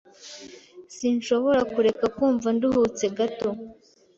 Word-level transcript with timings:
Sinshobora 0.95 1.61
kureka 1.73 2.05
kumva 2.17 2.47
nduhutse 2.55 3.05
gato. 3.17 3.49